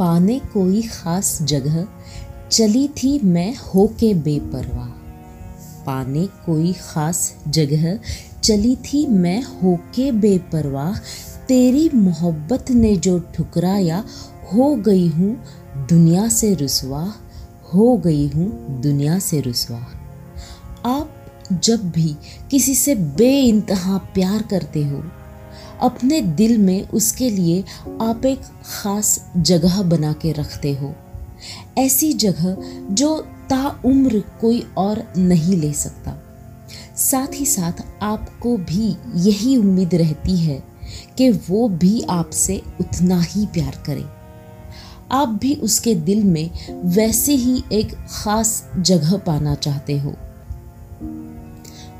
[0.00, 1.86] पाने कोई खास जगह,
[2.50, 4.88] चली थी मैं होके बेपरवाह।
[5.84, 7.98] पाने कोई खास जगह,
[8.42, 10.98] चली थी मैं होके बेपरवाह।
[11.48, 14.04] तेरी मोहब्बत ने जो ठुकराया,
[14.54, 15.44] हो गई हूँ
[15.88, 17.14] दुनिया से रुसवा
[17.74, 19.86] हो गई हूँ दुनिया से रुसवा
[20.86, 21.14] आप
[21.52, 22.16] जब भी
[22.50, 25.02] किसी से बे इंतहा प्यार करते हो
[25.80, 27.64] अपने दिल में उसके लिए
[28.00, 30.94] आप एक ख़ास जगह बना के रखते हो।
[31.78, 32.56] ऐसी जगह
[32.90, 33.16] जो
[33.50, 36.16] ताउम्र कोई और नहीं ले सकता।
[36.96, 40.62] साथ ही साथ आपको भी यही उम्मीद रहती है
[41.18, 44.04] कि वो भी आपसे उतना ही प्यार करे।
[45.12, 46.50] आप भी उसके दिल में
[46.84, 50.14] वैसे ही एक ख़ास जगह पाना चाहते हो।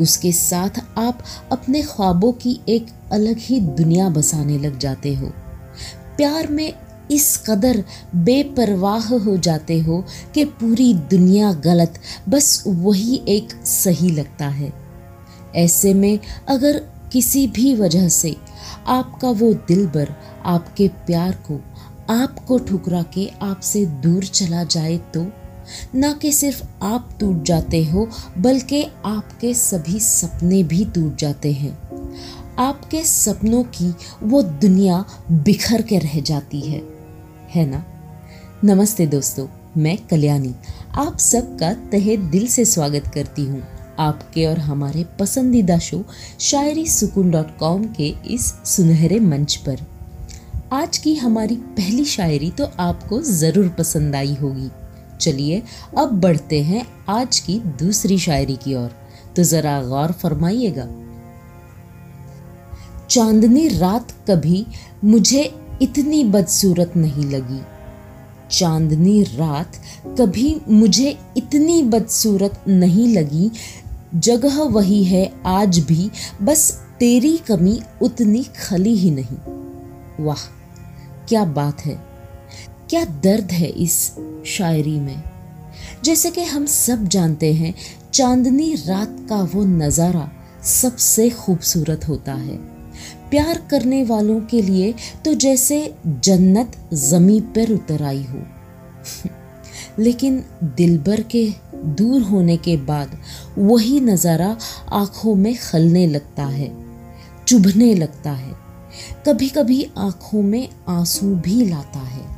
[0.00, 5.32] उसके साथ आप अपने ख्वाबों की एक अलग ही दुनिया बसाने लग जाते हो।
[6.16, 6.72] प्यार में
[7.10, 10.04] इस कदर बेपरवाह हो जाते हो
[10.34, 11.98] कि पूरी दुनिया गलत,
[12.28, 14.72] बस वही एक सही लगता है।
[15.54, 16.18] ऐसे में
[16.48, 16.78] अगर
[17.12, 18.36] किसी भी वजह से
[18.86, 21.60] आपका वो दिल भर आपके प्यार को,
[22.10, 25.26] आपको ठुकरा के आपसे दूर चला जाए तो
[25.94, 31.76] ना कि सिर्फ़ आप टूट जाते हो, बल्कि आपके सभी सपने भी टूट जाते हैं।
[32.58, 36.82] आपके सपनों की वो दुनिया बिखर के रह जाती है
[37.54, 37.84] है ना?
[38.64, 40.54] नमस्ते दोस्तों, मैं कल्याणी,
[40.94, 43.62] आप सबका तहे दिल से स्वागत करती हूँ
[43.98, 46.02] आपके और हमारे पसंदीदा शो
[46.40, 49.84] शायरी सुकून डॉट कॉम के इस सुनहरे मंच पर।
[50.72, 54.70] आज की हमारी पहली शायरी तो आपको ज़रूर पसंद आई होगी।
[55.20, 55.62] चलिए,
[55.98, 58.90] अब बढ़ते हैं आज की दूसरी शायरी की ओर।
[59.36, 60.88] तो ज़रा गौर फरमाइएगा।
[63.10, 64.66] चांदनी रात कभी
[65.04, 67.60] मुझे इतनी बदसूरत नहीं लगी।
[68.50, 69.72] चांदनी रात
[70.20, 73.50] कभी मुझे इतनी बदसूरत नहीं लगी।
[74.14, 76.10] जगह वही है आज भी,
[76.42, 79.36] बस तेरी कमी उतनी खली ही नहीं।
[80.24, 80.38] वाह,
[81.28, 82.15] क्या बात है।
[82.90, 84.16] क्या दर्द है इस
[84.46, 85.22] शायरी में?
[86.04, 87.74] जैसे कि हम सब जानते हैं,
[88.14, 90.32] चांदनी रात का वो नज़ारा
[90.64, 92.56] सबसे खूबसूरत होता है।
[93.30, 98.42] प्यार करने वालों के लिए तो जैसे जन्नत जमी पर उतर आई हो।
[100.02, 103.18] लेकिन दिलबर के दूर होने के बाद
[103.58, 104.56] वही नज़ारा
[104.92, 106.72] आँखों में खलने लगता है,
[107.46, 108.54] चुभने लगता है।
[109.26, 112.35] कभी कभी आँखों में आँसू भी लाता है।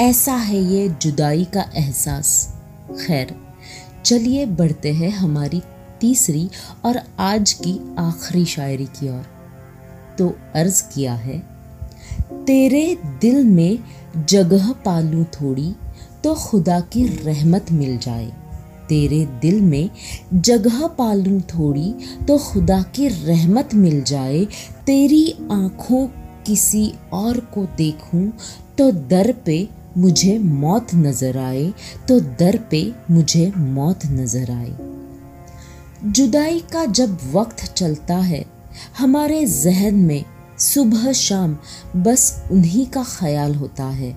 [0.00, 2.28] ऐसा है ये जुदाई का एहसास।
[2.98, 3.34] खैर,
[4.04, 5.60] चलिए बढ़ते हैं हमारी
[6.00, 6.48] तीसरी
[6.84, 9.26] और आज की आखिरी शायरी की ओर।
[10.18, 11.38] तो अर्ज़ किया है,
[12.46, 13.78] तेरे दिल में
[14.26, 15.74] जगह पालू थोड़ी
[16.24, 18.26] तो खुदा की रहमत मिल जाए।
[18.88, 19.90] तेरे दिल में
[20.34, 21.92] जगह पालू थोड़ी
[22.28, 24.44] तो खुदा की रहमत मिल जाए।
[24.86, 26.06] तेरी आँखों
[26.46, 28.30] किसी और को देखूँ
[28.78, 29.58] तो दर पे
[29.98, 31.72] मुझे मौत नज़र आए
[32.08, 34.76] तो दर पे मुझे मौत नज़र आए
[36.06, 38.44] जुदाई का जब वक्त चलता है,
[38.98, 40.24] हमारे जहन में
[40.58, 41.56] सुबह शाम
[41.96, 44.16] बस उन्हीं का ख्याल होता है।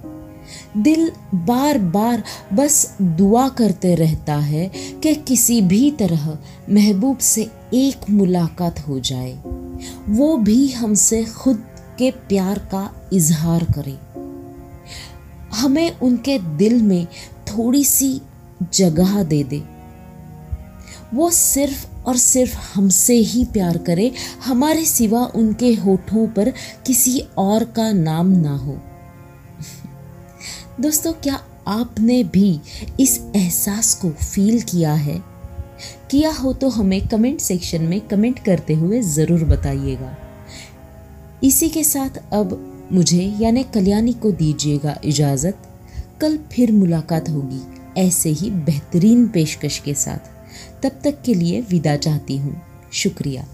[0.78, 2.24] दिल बार बार
[2.54, 4.68] बस दुआ करते रहता है
[5.04, 6.38] कि किसी भी तरह
[6.70, 9.34] महबूब से एक मुलाकात हो जाए।
[10.10, 11.64] वो भी हमसे खुद
[11.98, 13.98] के प्यार का इजहार करे।
[15.54, 17.06] हमें उनके दिल में
[17.48, 18.22] थोड़ी सी
[18.74, 19.64] जगह दे दे।
[21.14, 24.12] वो सिर्फ़ और सिर्फ़ हमसे ही प्यार करे,
[24.46, 26.54] हमारे सिवा उनके होठों पर
[26.86, 28.78] किसी और का नाम ना हो।
[30.82, 32.60] दोस्तों, क्या आपने भी
[33.00, 35.24] इस एहसास को फील किया है?
[36.12, 40.18] किया हो तो हमें कमेंट सेक्शन में कमेंट करते हुए ज़रूर बताइएगा।
[41.44, 45.58] इसी के साथ अब मुझे यानी कल्याणी को दीजिएगा इजाज़त।
[46.22, 47.62] कल फिर मुलाकात होगी,
[47.98, 50.32] ऐसे ही बेहतरीन पेशकश के साथ।
[50.84, 52.62] तब तक के लिए विदा चाहती हूँ।
[52.94, 53.46] शुक्रिया।